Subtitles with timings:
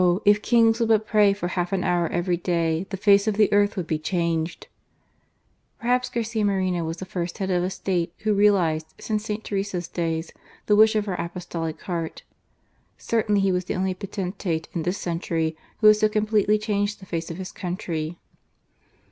[0.25, 3.53] if kings would but pray for half an hour every day, the face of the
[3.53, 4.65] earth would be changed!"
[5.79, 9.43] Perhaps Garcia Moreno was the first head of a State who realized, since St.
[9.43, 10.31] Teresa's days,
[10.65, 12.23] the wish of her Apostolic heart.
[12.97, 16.99] Certainly he was the only poten tate in this century who had so completely changed
[16.99, 18.17] the face of his country.